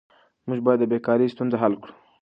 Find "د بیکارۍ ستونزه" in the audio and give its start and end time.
0.81-1.57